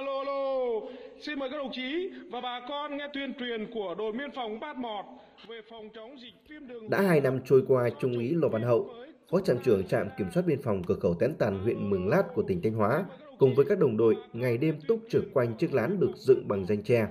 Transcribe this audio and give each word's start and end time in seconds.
Alo 0.00 0.18
alo, 0.18 0.80
xin 1.20 1.38
mời 1.38 1.48
các 1.50 1.56
đồng 1.56 1.72
chí 1.72 2.10
và 2.30 2.40
bà 2.40 2.60
con 2.68 2.96
nghe 2.96 3.08
tuyên 3.14 3.34
truyền 3.38 3.70
của 3.74 3.94
đồn 3.98 4.16
biên 4.16 4.30
phòng 4.34 4.60
Bát 4.60 4.76
Mọt 4.76 5.04
về 5.48 5.60
phòng 5.70 5.88
chống 5.94 6.20
dịch 6.20 6.34
viêm 6.48 6.66
đường. 6.68 6.90
Đã 6.90 7.00
hai 7.00 7.20
năm 7.20 7.40
trôi 7.44 7.64
qua, 7.68 7.90
Trung 8.00 8.12
úy 8.12 8.34
Lò 8.34 8.48
Văn 8.48 8.62
Hậu, 8.62 8.90
Phó 9.30 9.40
trạm 9.40 9.58
trưởng 9.64 9.86
trạm 9.86 10.08
kiểm 10.18 10.30
soát 10.34 10.42
biên 10.46 10.62
phòng 10.62 10.82
cửa 10.86 10.94
khẩu 10.94 11.14
Tén 11.14 11.34
Tàn 11.34 11.58
huyện 11.62 11.90
Mường 11.90 12.08
Lát 12.08 12.22
của 12.34 12.42
tỉnh 12.42 12.62
Thanh 12.62 12.72
Hóa, 12.72 13.04
cùng 13.38 13.54
với 13.54 13.64
các 13.68 13.78
đồng 13.78 13.96
đội 13.96 14.16
ngày 14.32 14.58
đêm 14.58 14.78
túc 14.88 15.00
trực 15.10 15.24
quanh 15.34 15.54
chiếc 15.54 15.74
lán 15.74 16.00
được 16.00 16.12
dựng 16.16 16.48
bằng 16.48 16.66
danh 16.66 16.82
tre. 16.82 17.06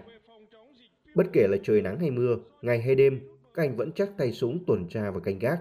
Bất 1.15 1.25
kể 1.33 1.47
là 1.49 1.57
trời 1.63 1.81
nắng 1.81 1.99
hay 1.99 2.11
mưa, 2.11 2.35
ngày 2.61 2.81
hay 2.81 2.95
đêm, 2.95 3.19
các 3.53 3.63
anh 3.63 3.75
vẫn 3.75 3.91
chắc 3.91 4.09
tay 4.17 4.31
súng 4.31 4.63
tuần 4.67 4.87
tra 4.89 5.11
và 5.11 5.19
canh 5.19 5.39
gác. 5.39 5.59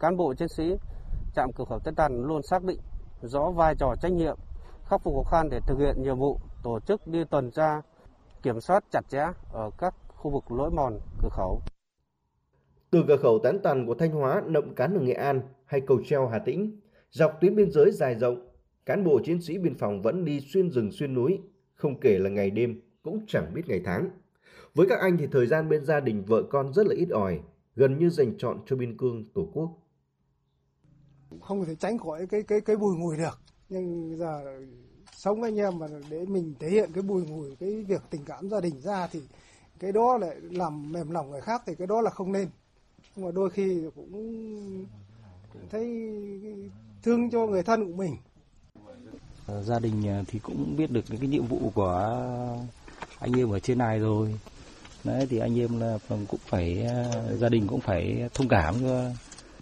Cán 0.00 0.16
bộ 0.16 0.34
chiến 0.34 0.48
sĩ 0.48 0.74
trạm 1.34 1.50
cửa 1.52 1.64
khẩu 1.64 1.78
Tén 1.84 1.94
Tàn 1.94 2.24
luôn 2.24 2.42
xác 2.42 2.64
định 2.64 2.78
rõ 3.22 3.50
vai 3.50 3.74
trò 3.78 3.94
trách 4.02 4.12
nhiệm, 4.12 4.36
khắc 4.88 5.02
phục 5.02 5.14
khó 5.14 5.30
khăn 5.30 5.48
để 5.50 5.60
thực 5.66 5.78
hiện 5.78 6.02
nhiệm 6.02 6.18
vụ, 6.18 6.40
tổ 6.62 6.80
chức 6.80 7.06
đi 7.06 7.24
tuần 7.30 7.50
tra, 7.50 7.82
kiểm 8.42 8.60
soát 8.60 8.84
chặt 8.90 9.08
chẽ 9.08 9.24
ở 9.52 9.70
các 9.78 9.94
khu 10.08 10.30
vực 10.30 10.52
lối 10.52 10.70
mòn 10.70 10.98
cửa 11.22 11.28
khẩu. 11.32 11.62
Từ 12.90 13.04
cửa 13.08 13.16
khẩu 13.16 13.38
Tán 13.38 13.58
Tàn 13.62 13.86
của 13.86 13.94
Thanh 13.94 14.10
Hóa, 14.10 14.42
Nậm 14.46 14.74
Cán 14.74 14.94
ở 14.94 15.00
Nghệ 15.00 15.12
An 15.12 15.40
hay 15.64 15.80
Cầu 15.80 15.98
Treo 16.06 16.28
Hà 16.28 16.38
Tĩnh, 16.38 16.80
dọc 17.10 17.32
tuyến 17.40 17.56
biên 17.56 17.70
giới 17.70 17.90
dài 17.92 18.14
rộng, 18.14 18.48
cán 18.86 19.04
bộ 19.04 19.20
chiến 19.24 19.42
sĩ 19.42 19.58
biên 19.58 19.74
phòng 19.74 20.02
vẫn 20.02 20.24
đi 20.24 20.40
xuyên 20.40 20.70
rừng 20.70 20.92
xuyên 20.92 21.14
núi, 21.14 21.40
không 21.74 22.00
kể 22.00 22.18
là 22.18 22.30
ngày 22.30 22.50
đêm, 22.50 22.80
cũng 23.02 23.24
chẳng 23.26 23.54
biết 23.54 23.62
ngày 23.66 23.80
tháng. 23.84 24.10
Với 24.74 24.86
các 24.88 25.00
anh 25.00 25.16
thì 25.16 25.26
thời 25.32 25.46
gian 25.46 25.68
bên 25.68 25.84
gia 25.84 26.00
đình 26.00 26.24
vợ 26.26 26.42
con 26.50 26.72
rất 26.72 26.86
là 26.86 26.94
ít 26.94 27.08
ỏi, 27.10 27.40
gần 27.74 27.98
như 27.98 28.10
dành 28.10 28.38
chọn 28.38 28.60
cho 28.66 28.76
biên 28.76 28.96
cương 28.96 29.24
Tổ 29.34 29.48
quốc. 29.52 29.70
Không 31.40 31.64
thể 31.64 31.74
tránh 31.74 31.98
khỏi 31.98 32.26
cái 32.26 32.42
cái 32.42 32.60
cái 32.60 32.76
bùi 32.76 32.96
ngùi 32.96 33.16
được, 33.16 33.38
nhưng 33.68 34.16
giờ 34.18 34.60
sống 35.12 35.40
với 35.40 35.50
anh 35.50 35.56
em 35.56 35.78
mà 35.78 35.86
để 36.10 36.24
mình 36.26 36.54
thể 36.58 36.70
hiện 36.70 36.90
cái 36.92 37.02
bùi 37.02 37.26
ngùi 37.26 37.56
cái 37.56 37.84
việc 37.88 38.02
tình 38.10 38.24
cảm 38.24 38.50
gia 38.50 38.60
đình 38.60 38.80
ra 38.80 39.06
thì 39.06 39.20
cái 39.78 39.92
đó 39.92 40.18
lại 40.18 40.36
làm 40.40 40.92
mềm 40.92 41.10
lòng 41.10 41.30
người 41.30 41.40
khác 41.40 41.62
thì 41.66 41.74
cái 41.74 41.86
đó 41.86 42.00
là 42.00 42.10
không 42.10 42.32
nên. 42.32 42.48
Nhưng 43.16 43.24
mà 43.26 43.30
đôi 43.32 43.50
khi 43.50 43.82
cũng, 43.94 44.12
cũng 45.52 45.62
thấy 45.70 46.10
thương 47.02 47.30
cho 47.30 47.46
người 47.46 47.62
thân 47.62 47.86
của 47.86 47.96
mình. 47.96 48.16
Ờ, 49.46 49.62
gia 49.62 49.78
đình 49.78 50.08
ờ, 50.08 50.24
thì 50.26 50.38
cũng 50.38 50.76
biết 50.76 50.90
được 50.90 51.04
cái 51.08 51.18
nhiệm 51.18 51.46
vụ 51.46 51.70
của 51.74 52.18
anh 53.18 53.32
em 53.38 53.50
ở 53.50 53.60
trên 53.60 53.78
này 53.78 53.98
rồi. 53.98 54.40
Đấy 55.04 55.26
thì 55.30 55.38
anh 55.38 55.58
em 55.58 55.80
là 55.80 55.98
cũng 56.08 56.40
phải 56.46 56.82
ờ, 56.82 57.36
gia 57.36 57.48
đình 57.48 57.66
cũng 57.66 57.80
phải 57.80 58.28
thông 58.34 58.48
cảm 58.48 58.74
cho 58.80 59.10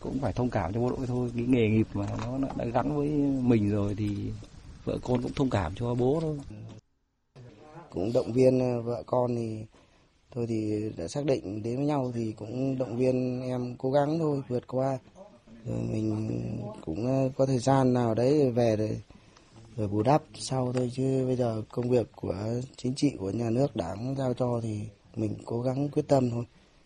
cũng 0.04 0.18
phải 0.20 0.32
thông 0.32 0.50
cảm 0.50 0.72
cho 0.72 0.80
bộ 0.80 0.90
đội 0.90 1.06
thôi. 1.06 1.30
Cái 1.36 1.44
nghề 1.46 1.68
nghiệp 1.68 1.86
mà 1.94 2.06
nó 2.40 2.48
đã 2.56 2.64
gắn 2.64 2.96
với 2.96 3.08
mình 3.42 3.70
rồi 3.70 3.94
thì 3.98 4.08
vợ 4.84 4.98
con 5.02 5.22
cũng 5.22 5.32
thông 5.32 5.50
cảm 5.50 5.72
cho 5.76 5.94
bố 5.94 6.18
thôi. 6.20 6.38
Cũng 7.90 8.12
động 8.12 8.32
viên 8.32 8.58
ờ, 8.58 8.82
vợ 8.82 9.02
con 9.06 9.36
thì 9.36 9.58
thôi 10.30 10.46
thì 10.48 10.90
đã 10.96 11.08
xác 11.08 11.24
định 11.24 11.62
đến 11.62 11.76
với 11.76 11.86
nhau 11.86 12.12
thì 12.14 12.32
cũng 12.32 12.78
động 12.78 12.96
viên 12.96 13.42
em 13.42 13.76
cố 13.78 13.90
gắng 13.90 14.18
thôi, 14.18 14.42
vượt 14.48 14.66
qua. 14.66 14.98
Rồi 15.66 15.78
mình 15.92 16.30
cũng 16.84 17.06
ờ, 17.06 17.30
có 17.36 17.46
thời 17.46 17.58
gian 17.58 17.92
nào 17.92 18.14
đấy 18.14 18.50
về 18.50 18.76
rồi 18.76 19.00
rồi 19.76 19.88
bù 19.88 20.02
đắp 20.02 20.22
sau 20.34 20.72
thôi. 20.72 20.90
Chứ 20.94 21.24
bây 21.26 21.36
giờ 21.36 21.62
công 21.68 21.90
việc 21.90 22.06
của 22.16 22.34
chính 22.76 22.94
trị 22.94 23.12
của 23.18 23.30
nhà 23.30 23.50
nước 23.50 23.76
đảng 23.76 24.14
giao 24.18 24.34
cho 24.34 24.60
thì 24.62 24.80
mình 25.16 25.34
cố 25.44 25.62
gắng 25.62 25.88
quyết 25.88 26.08
tâm 26.08 26.30
thôi 26.30 26.44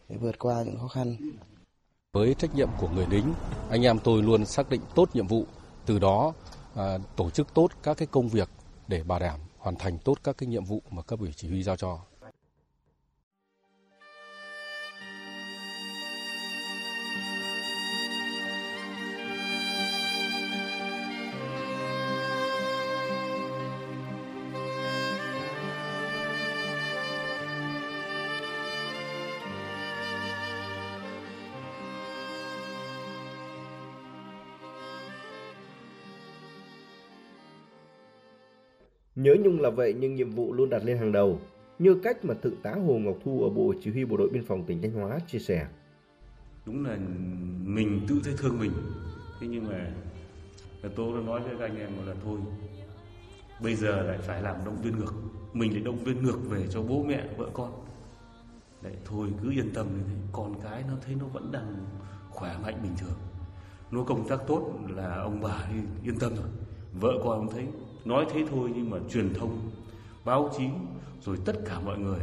để 0.09 0.17
vượt 0.17 0.39
qua 0.39 0.63
những 0.63 0.79
khó 0.79 0.89
khăn 0.89 1.17
với 2.13 2.35
trách 2.35 2.55
nhiệm 2.55 2.69
của 2.79 2.89
người 2.89 3.07
lính. 3.11 3.35
Anh 3.71 3.83
em 3.83 3.99
tôi 3.99 4.23
luôn 4.23 4.47
xác 4.47 4.71
định 4.71 4.81
tốt 4.95 5.09
nhiệm 5.15 5.27
vụ 5.27 5.45
từ 5.87 5.99
đó 5.99 6.33
à, 6.75 6.99
tổ 7.17 7.31
chức 7.31 7.55
tốt 7.55 7.71
các 7.83 7.97
cái 7.97 8.09
công 8.11 8.29
việc 8.29 8.49
để 8.87 9.03
bảo 9.03 9.19
đảm 9.19 9.41
hoàn 9.59 9.77
thành 9.77 9.99
tốt 9.99 10.19
các 10.25 10.39
cái 10.39 10.47
nhiệm 10.47 10.65
vụ 10.65 10.83
mà 10.91 11.03
cấp 11.03 11.21
ủy 11.21 11.33
chỉ 11.37 11.49
huy 11.49 11.63
giao 11.63 11.77
cho. 11.77 11.99
Nhớ 39.19 39.37
nhung 39.41 39.61
là 39.61 39.71
vậy 39.71 39.95
nhưng 39.99 40.15
nhiệm 40.15 40.31
vụ 40.31 40.53
luôn 40.53 40.71
đặt 40.71 40.85
lên 40.85 40.99
hàng 40.99 41.13
đầu, 41.13 41.41
như 41.79 42.01
cách 42.03 42.25
mà 42.25 42.35
Thượng 42.35 42.57
tá 42.63 42.75
Hồ 42.87 42.99
Ngọc 42.99 43.17
Thu 43.25 43.43
ở 43.43 43.51
Bộ 43.51 43.75
Chỉ 43.83 43.91
huy 43.91 44.05
Bộ 44.05 44.17
đội 44.17 44.29
Biên 44.29 44.45
phòng 44.45 44.65
tỉnh 44.65 44.83
Thanh 44.83 44.93
Hóa 44.93 45.19
chia 45.27 45.39
sẻ. 45.39 45.67
Đúng 46.67 46.87
là 46.87 46.99
mình 47.65 48.01
tự 48.09 48.21
thấy 48.25 48.35
thương 48.39 48.59
mình, 48.59 48.71
thế 49.41 49.47
nhưng 49.47 49.69
mà 49.69 49.91
tôi 50.97 51.19
đã 51.19 51.27
nói 51.27 51.41
với 51.41 51.57
các 51.59 51.65
anh 51.65 51.79
em 51.79 51.91
là 52.07 52.15
thôi, 52.25 52.39
bây 53.63 53.75
giờ 53.75 54.03
lại 54.03 54.19
phải 54.19 54.43
làm 54.43 54.57
động 54.65 54.83
viên 54.83 54.99
ngược, 54.99 55.15
mình 55.53 55.73
lại 55.73 55.83
động 55.83 55.99
viên 55.99 56.23
ngược 56.23 56.39
về 56.51 56.67
cho 56.71 56.83
bố 56.83 57.03
mẹ, 57.03 57.29
vợ 57.37 57.51
con. 57.53 57.73
Đấy, 58.83 58.95
thôi 59.05 59.29
cứ 59.43 59.51
yên 59.51 59.71
tâm 59.75 59.87
như 59.87 60.03
thế, 60.09 60.15
con 60.33 60.55
cái 60.63 60.85
nó 60.89 60.95
thấy 61.07 61.15
nó 61.21 61.27
vẫn 61.27 61.53
đang 61.53 61.87
khỏe 62.31 62.57
mạnh 62.63 62.79
bình 62.83 62.93
thường. 62.99 63.19
Nó 63.91 64.05
công 64.05 64.29
tác 64.29 64.39
tốt 64.47 64.73
là 64.89 65.15
ông 65.15 65.41
bà 65.41 65.69
yên 66.05 66.19
tâm 66.19 66.33
rồi, 66.37 66.49
vợ 67.01 67.13
con 67.25 67.39
ông 67.39 67.51
thấy 67.51 67.67
nói 68.09 68.27
thế 68.31 68.45
thôi 68.51 68.73
nhưng 68.77 68.91
mà 68.91 68.99
truyền 69.11 69.35
thông 69.35 69.71
báo 70.25 70.51
chí 70.59 70.65
rồi 71.21 71.39
tất 71.45 71.57
cả 71.65 71.81
mọi 71.81 71.99
người 71.99 72.21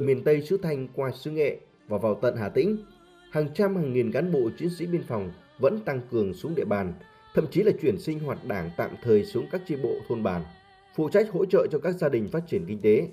Từ 0.00 0.06
miền 0.06 0.24
Tây 0.24 0.42
xứ 0.42 0.56
Thanh 0.56 0.88
qua 0.94 1.10
xứ 1.10 1.30
Nghệ 1.30 1.58
và 1.88 1.98
vào 1.98 2.14
tận 2.14 2.36
Hà 2.36 2.48
Tĩnh, 2.48 2.76
hàng 3.30 3.48
trăm 3.54 3.76
hàng 3.76 3.92
nghìn 3.92 4.12
cán 4.12 4.32
bộ 4.32 4.50
chiến 4.58 4.70
sĩ 4.78 4.86
biên 4.86 5.02
phòng 5.02 5.32
vẫn 5.58 5.80
tăng 5.80 6.00
cường 6.10 6.34
xuống 6.34 6.54
địa 6.54 6.64
bàn, 6.64 6.92
thậm 7.34 7.46
chí 7.50 7.62
là 7.62 7.72
chuyển 7.82 7.98
sinh 7.98 8.20
hoạt 8.20 8.38
đảng 8.46 8.70
tạm 8.76 8.90
thời 9.02 9.24
xuống 9.24 9.46
các 9.52 9.62
chi 9.66 9.76
bộ 9.82 9.94
thôn 10.08 10.22
bản, 10.22 10.42
phụ 10.96 11.08
trách 11.08 11.30
hỗ 11.30 11.44
trợ 11.44 11.66
cho 11.72 11.78
các 11.78 11.92
gia 11.92 12.08
đình 12.08 12.28
phát 12.28 12.40
triển 12.48 12.64
kinh 12.66 12.80
tế. 12.80 13.08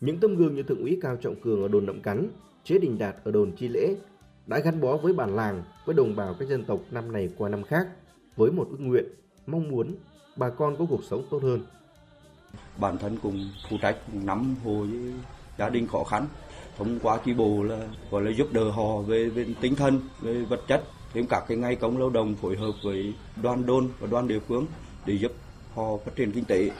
Những 0.00 0.20
tấm 0.20 0.36
gương 0.36 0.54
như 0.54 0.62
Thượng 0.62 0.82
úy 0.82 0.98
Cao 1.02 1.16
Trọng 1.16 1.40
Cường 1.40 1.62
ở 1.62 1.68
đồn 1.68 1.86
Nậm 1.86 2.02
Cắn, 2.02 2.28
Chế 2.64 2.78
Đình 2.78 2.98
Đạt 2.98 3.16
ở 3.24 3.30
đồn 3.30 3.52
Chi 3.56 3.68
Lễ 3.68 3.94
đã 4.46 4.58
gắn 4.58 4.80
bó 4.80 4.96
với 4.96 5.12
bản 5.12 5.36
làng, 5.36 5.62
với 5.84 5.94
đồng 5.94 6.16
bào 6.16 6.34
các 6.38 6.48
dân 6.48 6.64
tộc 6.64 6.80
năm 6.90 7.12
này 7.12 7.30
qua 7.36 7.48
năm 7.48 7.62
khác, 7.62 7.88
với 8.36 8.52
một 8.52 8.68
ước 8.70 8.80
nguyện, 8.80 9.04
mong 9.46 9.68
muốn 9.68 9.94
bà 10.36 10.50
con 10.50 10.76
có 10.76 10.86
cuộc 10.88 11.04
sống 11.04 11.24
tốt 11.30 11.42
hơn. 11.42 11.60
Bản 12.80 12.98
thân 12.98 13.18
cùng 13.22 13.50
phụ 13.70 13.76
trách 13.82 13.96
nắm 14.24 14.54
hồ 14.64 14.86
với 14.90 15.12
gia 15.60 15.68
đình 15.68 15.86
khó 15.86 16.04
khăn 16.04 16.26
thông 16.78 16.98
qua 17.02 17.18
chi 17.24 17.34
bộ 17.34 17.62
là 17.62 17.78
gọi 18.10 18.22
là 18.22 18.30
giúp 18.30 18.52
đỡ 18.52 18.70
họ 18.70 18.96
về, 18.96 19.28
về 19.28 19.46
tinh 19.60 19.74
thần 19.74 20.00
về 20.20 20.34
vật 20.34 20.60
chất 20.68 20.82
thêm 21.14 21.26
các 21.26 21.44
cái 21.48 21.56
ngày 21.56 21.76
công 21.76 21.98
lao 21.98 22.10
động 22.10 22.34
phối 22.42 22.56
hợp 22.56 22.72
với 22.84 23.14
đoàn 23.42 23.66
đôn 23.66 23.88
và 24.00 24.06
đoàn 24.10 24.28
địa 24.28 24.38
phương 24.48 24.66
để 25.06 25.14
giúp 25.14 25.32
họ 25.74 25.96
phát 26.04 26.12
triển 26.16 26.32
kinh 26.32 26.44
tế 26.44 26.70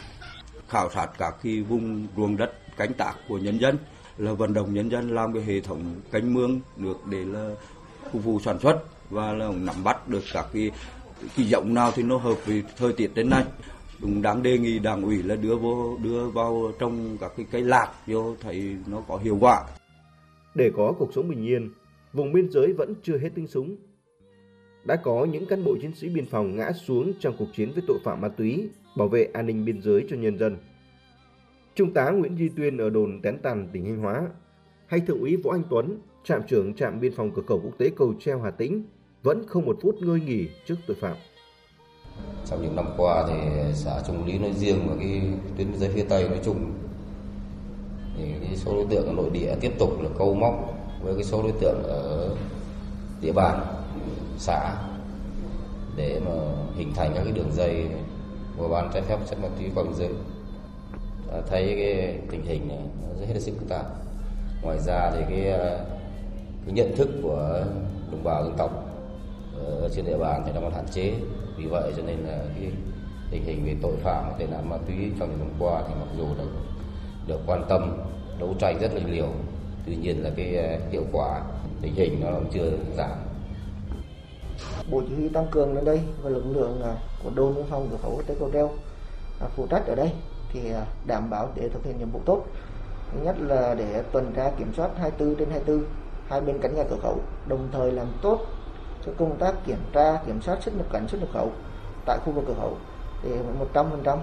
khảo 0.68 0.90
sát 0.94 1.06
các 1.18 1.34
cái 1.42 1.60
vùng 1.62 2.06
ruộng 2.16 2.36
đất 2.36 2.52
cánh 2.76 2.92
tác 2.94 3.14
của 3.28 3.38
nhân 3.38 3.60
dân 3.60 3.78
là 4.18 4.32
vận 4.32 4.54
động 4.54 4.74
nhân 4.74 4.90
dân 4.90 5.14
làm 5.14 5.32
cái 5.32 5.42
hệ 5.42 5.60
thống 5.60 6.00
canh 6.12 6.34
mương 6.34 6.60
được 6.76 7.06
để 7.06 7.24
là 7.24 7.50
phục 8.12 8.24
vụ 8.24 8.40
sản 8.44 8.58
xuất 8.60 8.76
và 9.10 9.32
là 9.32 9.48
nắm 9.48 9.84
bắt 9.84 10.08
được 10.08 10.22
các 10.32 10.46
cái 10.52 10.70
cái 11.36 11.46
giống 11.46 11.74
nào 11.74 11.92
thì 11.94 12.02
nó 12.02 12.16
hợp 12.16 12.34
với 12.46 12.62
thời 12.76 12.92
tiết 12.92 13.10
đến 13.14 13.30
nay 13.30 13.44
cũng 14.00 14.22
đáng 14.22 14.42
đề 14.42 14.58
nghị 14.58 14.78
đảng 14.78 15.02
ủy 15.02 15.22
là 15.22 15.36
đưa 15.36 15.56
vô 15.56 15.98
đưa 16.02 16.28
vào 16.28 16.72
trong 16.78 17.16
các 17.20 17.32
cái 17.36 17.46
cây 17.50 17.62
lạc 17.62 17.92
vô 18.06 18.36
thấy 18.40 18.76
nó 18.86 19.02
có 19.08 19.16
hiệu 19.16 19.38
quả. 19.40 19.66
Để 20.54 20.70
có 20.76 20.94
cuộc 20.98 21.14
sống 21.14 21.28
bình 21.28 21.46
yên, 21.46 21.70
vùng 22.12 22.32
biên 22.32 22.50
giới 22.50 22.72
vẫn 22.72 22.94
chưa 23.02 23.18
hết 23.18 23.28
tiếng 23.34 23.46
súng. 23.46 23.76
Đã 24.84 24.96
có 24.96 25.24
những 25.24 25.46
cán 25.46 25.64
bộ 25.64 25.76
chiến 25.82 25.94
sĩ 25.94 26.08
biên 26.08 26.26
phòng 26.26 26.56
ngã 26.56 26.72
xuống 26.72 27.12
trong 27.20 27.34
cuộc 27.38 27.48
chiến 27.54 27.72
với 27.74 27.82
tội 27.86 27.98
phạm 28.04 28.20
ma 28.20 28.28
túy, 28.28 28.68
bảo 28.96 29.08
vệ 29.08 29.24
an 29.24 29.46
ninh 29.46 29.64
biên 29.64 29.82
giới 29.82 30.06
cho 30.10 30.16
nhân 30.16 30.38
dân. 30.38 30.56
Trung 31.74 31.92
tá 31.92 32.10
Nguyễn 32.10 32.38
Duy 32.38 32.48
Tuyên 32.48 32.78
ở 32.78 32.90
đồn 32.90 33.20
Tén 33.22 33.38
Tàn, 33.42 33.68
tỉnh 33.72 33.84
Thanh 33.84 33.98
Hóa, 33.98 34.28
hay 34.86 35.00
Thượng 35.00 35.20
úy 35.20 35.36
Võ 35.36 35.52
Anh 35.52 35.62
Tuấn, 35.70 35.98
trạm 36.24 36.42
trưởng 36.48 36.74
trạm 36.74 37.00
biên 37.00 37.12
phòng 37.14 37.30
cửa 37.34 37.42
khẩu 37.42 37.60
quốc 37.64 37.78
tế 37.78 37.90
Cầu 37.96 38.14
Treo 38.20 38.40
Hà 38.40 38.50
Tĩnh 38.50 38.84
vẫn 39.22 39.44
không 39.46 39.66
một 39.66 39.78
phút 39.82 39.94
ngơi 40.02 40.20
nghỉ 40.20 40.48
trước 40.66 40.74
tội 40.86 40.96
phạm. 41.00 41.16
Trong 42.46 42.62
những 42.62 42.76
năm 42.76 42.94
qua 42.96 43.24
thì 43.28 43.34
xã 43.74 44.02
Trung 44.06 44.26
Lý 44.26 44.38
nói 44.38 44.52
riêng 44.56 44.86
và 44.88 44.94
cái 44.98 45.22
tuyến 45.56 45.68
giới 45.78 45.88
phía 45.88 46.04
Tây 46.08 46.28
nói 46.28 46.38
chung. 46.44 46.72
Thì 48.16 48.24
cái 48.46 48.56
số 48.56 48.74
đối 48.74 48.86
tượng 48.90 49.06
ở 49.06 49.12
nội 49.12 49.30
địa 49.32 49.54
tiếp 49.60 49.72
tục 49.78 50.02
là 50.02 50.08
câu 50.18 50.34
móc 50.34 50.54
với 51.02 51.14
cái 51.14 51.24
số 51.24 51.42
đối 51.42 51.52
tượng 51.52 51.82
ở 51.82 52.28
địa 53.20 53.32
bàn 53.32 53.60
xã 54.38 54.74
để 55.96 56.20
mà 56.26 56.32
hình 56.76 56.92
thành 56.94 57.12
các 57.14 57.22
cái 57.24 57.32
đường 57.32 57.52
dây 57.52 57.86
mua 58.58 58.68
bán 58.68 58.90
trái 58.94 59.02
phép 59.02 59.18
chất 59.30 59.38
ma 59.42 59.48
túy 59.58 59.70
qua 59.74 59.84
biên 59.84 59.94
giới 59.94 60.08
à, 61.32 61.38
thấy 61.50 61.74
cái 61.78 62.18
tình 62.30 62.46
hình 62.46 62.68
này 62.68 62.78
nó 63.02 63.20
rất 63.20 63.26
hết 63.34 63.40
sức 63.40 63.52
phức 63.58 63.68
tạp. 63.68 63.86
Ngoài 64.62 64.78
ra 64.78 65.10
thì 65.10 65.20
cái 65.28 65.52
à, 65.52 65.78
cái 66.66 66.74
nhận 66.74 66.96
thức 66.96 67.08
của 67.22 67.64
đồng 68.10 68.24
bào 68.24 68.44
dân 68.44 68.54
tộc 68.58 68.70
ở 69.66 69.88
trên 69.96 70.04
địa 70.04 70.18
bàn 70.18 70.42
thì 70.46 70.52
nó 70.54 70.60
còn 70.60 70.74
hạn 70.74 70.86
chế. 70.90 71.14
Vì 71.56 71.66
vậy 71.66 71.92
cho 71.96 72.02
nên 72.02 72.18
là 72.18 72.38
cái 72.54 72.70
tình 73.30 73.44
hình 73.44 73.64
về 73.66 73.76
tội 73.82 73.96
phạm, 74.02 74.32
tệ 74.38 74.46
nạn 74.46 74.68
ma 74.68 74.76
túy 74.86 74.96
trong 75.18 75.30
những 75.30 75.38
năm 75.38 75.50
qua 75.58 75.82
thì 75.88 75.94
mặc 76.00 76.08
dù 76.18 76.24
được 76.38 76.50
được 77.26 77.40
quan 77.46 77.64
tâm, 77.68 77.96
đấu 78.38 78.54
tranh 78.58 78.78
rất 78.80 78.94
là 78.94 79.00
nhiều, 79.00 79.28
tuy 79.86 79.96
nhiên 79.96 80.22
là 80.22 80.30
cái 80.36 80.56
à, 80.56 80.78
hiệu 80.90 81.02
quả, 81.12 81.40
tình 81.82 81.94
hình 81.94 82.20
nó 82.20 82.30
chưa 82.52 82.70
giảm. 82.96 83.18
Bộ 84.90 85.02
chỉ 85.08 85.14
huy 85.14 85.28
tăng 85.28 85.46
cường 85.50 85.74
lên 85.74 85.84
đây 85.84 86.00
và 86.22 86.30
lực 86.30 86.44
lượng 86.46 86.82
à, 86.82 86.94
của 87.24 87.30
đồn 87.34 87.54
biên 87.54 87.64
phòng 87.70 87.88
cửa 87.90 87.96
khẩu 88.02 88.22
tế 88.26 88.34
cầu 88.38 88.50
treo 88.52 88.70
à, 89.40 89.46
phụ 89.56 89.66
trách 89.66 89.86
ở 89.86 89.94
đây 89.94 90.12
thì 90.52 90.60
đảm 91.06 91.30
bảo 91.30 91.48
để 91.54 91.68
thực 91.68 91.84
hiện 91.84 91.98
nhiệm 91.98 92.10
vụ 92.10 92.20
tốt. 92.24 92.44
Thứ 93.12 93.20
nhất 93.24 93.36
là 93.40 93.74
để 93.74 94.02
tuần 94.12 94.32
tra 94.36 94.50
kiểm 94.58 94.72
soát 94.76 94.90
24 94.98 95.36
trên 95.36 95.50
24 95.50 95.84
hai 96.28 96.40
bên 96.40 96.58
cánh 96.60 96.74
gà 96.74 96.84
cửa 96.90 96.98
khẩu, 97.02 97.18
đồng 97.48 97.68
thời 97.72 97.92
làm 97.92 98.06
tốt 98.22 98.46
cho 99.06 99.12
công 99.18 99.36
tác 99.38 99.54
kiểm 99.66 99.78
tra 99.92 100.16
kiểm 100.26 100.40
soát 100.40 100.62
xuất 100.62 100.76
nhập 100.76 100.86
cảnh 100.92 101.08
xuất 101.08 101.20
nhập 101.20 101.28
khẩu 101.32 101.52
tại 102.06 102.18
khu 102.24 102.32
vực 102.32 102.44
cửa 102.46 102.54
khẩu 102.54 102.76
thì 103.22 103.30
100% 103.74 104.18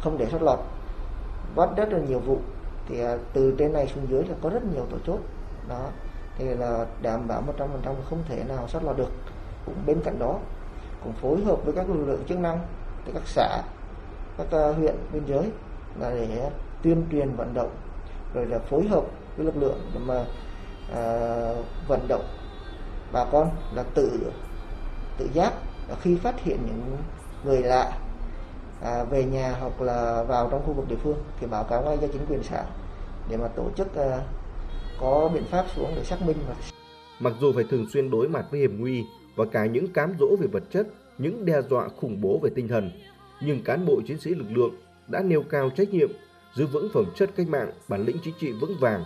không 0.00 0.18
để 0.18 0.26
sót 0.32 0.42
lọt. 0.42 0.58
Bắt 1.56 1.68
rất 1.76 1.92
là 1.92 1.98
nhiều 1.98 2.18
vụ 2.18 2.38
thì 2.88 3.00
à, 3.00 3.16
từ 3.32 3.54
trên 3.58 3.72
này 3.72 3.86
xuống 3.94 4.06
dưới 4.10 4.24
là 4.24 4.34
có 4.42 4.48
rất 4.48 4.64
nhiều 4.64 4.86
tổ 4.90 4.96
chốt. 5.06 5.18
Đó 5.68 5.88
thì 6.38 6.44
là 6.44 6.86
đảm 7.02 7.28
bảo 7.28 7.42
100% 7.58 7.94
không 8.10 8.22
thể 8.28 8.44
nào 8.48 8.68
sót 8.68 8.84
lọt 8.84 8.96
được. 8.96 9.10
Cũng 9.66 9.74
bên 9.86 10.00
cạnh 10.04 10.18
đó 10.18 10.38
cũng 11.04 11.12
phối 11.12 11.44
hợp 11.44 11.64
với 11.64 11.74
các 11.74 11.88
lực 11.88 12.04
lượng 12.06 12.24
chức 12.28 12.38
năng 12.38 12.60
từ 13.06 13.12
các 13.12 13.22
xã 13.26 13.62
các 14.38 14.46
à, 14.50 14.72
huyện 14.72 14.94
biên 15.12 15.22
giới 15.26 15.50
là 16.00 16.10
để 16.10 16.50
tuyên 16.82 17.06
truyền 17.12 17.36
vận 17.36 17.54
động 17.54 17.70
rồi 18.34 18.46
là 18.46 18.58
phối 18.58 18.88
hợp 18.88 19.04
với 19.36 19.46
lực 19.46 19.56
lượng 19.56 19.80
để 19.94 20.00
mà 20.06 20.24
à, 20.94 21.02
vận 21.88 22.08
động 22.08 22.24
bà 23.12 23.24
con 23.32 23.50
là 23.74 23.82
tự 23.82 24.32
tự 25.18 25.28
giác 25.34 25.52
khi 26.00 26.16
phát 26.16 26.40
hiện 26.44 26.58
những 26.66 26.96
người 27.44 27.62
lạ 27.62 27.98
à, 28.82 29.04
về 29.04 29.24
nhà 29.24 29.56
hoặc 29.60 29.80
là 29.80 30.22
vào 30.22 30.48
trong 30.50 30.62
khu 30.66 30.72
vực 30.72 30.88
địa 30.88 30.96
phương 31.02 31.16
thì 31.40 31.46
báo 31.46 31.64
cáo 31.64 31.82
ngay 31.82 31.98
cho 32.00 32.06
chính 32.12 32.26
quyền 32.28 32.42
xã 32.42 32.64
để 33.30 33.36
mà 33.36 33.48
tổ 33.48 33.70
chức 33.76 33.96
à, 33.96 34.20
có 35.00 35.30
biện 35.34 35.44
pháp 35.50 35.66
xuống 35.76 35.92
để 35.96 36.04
xác 36.04 36.22
minh 36.22 36.36
và 36.48 36.54
Mặc 37.20 37.32
dù 37.40 37.52
phải 37.52 37.64
thường 37.70 37.86
xuyên 37.92 38.10
đối 38.10 38.28
mặt 38.28 38.46
với 38.50 38.60
hiểm 38.60 38.80
nguy 38.80 39.04
và 39.36 39.44
cả 39.52 39.66
những 39.66 39.92
cám 39.92 40.14
dỗ 40.20 40.36
về 40.40 40.46
vật 40.46 40.62
chất, 40.70 40.86
những 41.18 41.44
đe 41.44 41.62
dọa 41.70 41.88
khủng 41.88 42.20
bố 42.20 42.40
về 42.42 42.50
tinh 42.54 42.68
thần, 42.68 42.90
nhưng 43.40 43.62
cán 43.62 43.86
bộ 43.86 44.00
chiến 44.06 44.20
sĩ 44.20 44.30
lực 44.34 44.50
lượng 44.50 44.74
đã 45.08 45.22
nêu 45.22 45.42
cao 45.42 45.70
trách 45.76 45.90
nhiệm, 45.90 46.08
giữ 46.54 46.66
vững 46.66 46.88
phẩm 46.94 47.04
chất 47.14 47.30
cách 47.36 47.48
mạng, 47.48 47.70
bản 47.88 48.04
lĩnh 48.04 48.16
chính 48.24 48.34
trị 48.40 48.52
vững 48.60 48.76
vàng, 48.80 49.04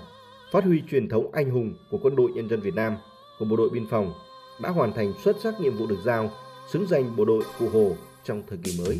phát 0.52 0.64
huy 0.64 0.82
truyền 0.90 1.08
thống 1.08 1.30
anh 1.32 1.50
hùng 1.50 1.74
của 1.90 1.98
quân 2.02 2.16
đội 2.16 2.30
nhân 2.34 2.48
dân 2.48 2.60
Việt 2.60 2.74
Nam, 2.74 2.96
của 3.40 3.46
bộ 3.46 3.56
đội 3.56 3.68
biên 3.70 3.86
phòng, 3.86 4.12
đã 4.58 4.70
hoàn 4.70 4.92
thành 4.92 5.12
xuất 5.24 5.36
sắc 5.42 5.60
nhiệm 5.60 5.76
vụ 5.76 5.86
được 5.86 5.98
giao, 6.04 6.30
xứng 6.72 6.86
danh 6.86 7.16
bộ 7.16 7.24
đội 7.24 7.42
cụ 7.58 7.68
Hồ 7.72 7.96
trong 8.24 8.42
thời 8.48 8.58
kỳ 8.64 8.80
mới. 8.84 8.98